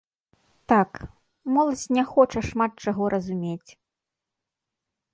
[0.71, 0.91] Так,
[1.57, 3.71] моладзь не хоча шмат чаго разумець.